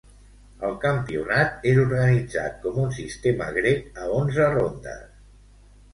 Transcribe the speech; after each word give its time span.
El 0.67 0.71
campionat 0.85 1.67
és 1.73 1.77
organitzat 1.83 2.57
com 2.63 2.79
un 2.87 2.89
sistema 3.01 3.51
grec 3.61 4.03
a 4.07 4.11
onze 4.19 4.49
rondes. 4.57 5.05